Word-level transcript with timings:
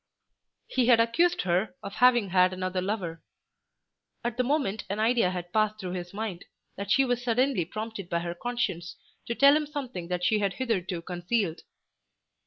He 0.65 0.87
had 0.87 0.99
accused 0.99 1.43
her 1.43 1.75
of 1.83 1.93
having 1.93 2.29
had 2.31 2.53
another 2.53 2.81
lover. 2.81 3.21
At 4.23 4.35
the 4.35 4.43
moment 4.43 4.83
an 4.89 4.99
idea 4.99 5.29
had 5.29 5.53
passed 5.53 5.79
through 5.79 5.91
his 5.91 6.11
mind 6.11 6.43
that 6.75 6.89
she 6.89 7.05
was 7.05 7.23
suddenly 7.23 7.65
prompted 7.65 8.09
by 8.09 8.21
her 8.21 8.33
conscience 8.33 8.95
to 9.27 9.35
tell 9.35 9.55
him 9.55 9.67
something 9.67 10.07
that 10.07 10.23
she 10.23 10.39
had 10.39 10.53
hitherto 10.53 11.03
concealed. 11.03 11.61